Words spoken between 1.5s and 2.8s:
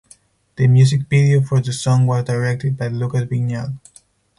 the song was directed